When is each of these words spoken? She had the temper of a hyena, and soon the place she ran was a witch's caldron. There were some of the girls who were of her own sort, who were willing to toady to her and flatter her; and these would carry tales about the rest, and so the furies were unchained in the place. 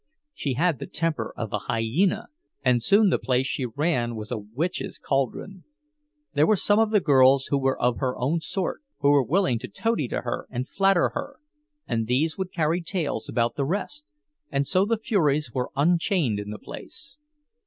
She 0.33 0.55
had 0.55 0.79
the 0.79 0.87
temper 0.87 1.31
of 1.37 1.53
a 1.53 1.59
hyena, 1.59 2.25
and 2.65 2.81
soon 2.81 3.11
the 3.11 3.19
place 3.19 3.45
she 3.45 3.67
ran 3.67 4.15
was 4.15 4.31
a 4.31 4.39
witch's 4.39 4.97
caldron. 4.97 5.63
There 6.33 6.47
were 6.47 6.55
some 6.55 6.79
of 6.79 6.89
the 6.89 6.99
girls 6.99 7.49
who 7.51 7.59
were 7.59 7.79
of 7.79 7.97
her 7.99 8.17
own 8.17 8.39
sort, 8.41 8.81
who 9.01 9.11
were 9.11 9.21
willing 9.21 9.59
to 9.59 9.67
toady 9.67 10.07
to 10.07 10.21
her 10.21 10.47
and 10.49 10.67
flatter 10.67 11.09
her; 11.09 11.35
and 11.87 12.07
these 12.07 12.35
would 12.35 12.51
carry 12.51 12.81
tales 12.81 13.29
about 13.29 13.53
the 13.53 13.63
rest, 13.65 14.07
and 14.49 14.65
so 14.65 14.85
the 14.85 14.97
furies 14.97 15.51
were 15.53 15.69
unchained 15.75 16.39
in 16.39 16.49
the 16.49 16.57
place. 16.57 17.17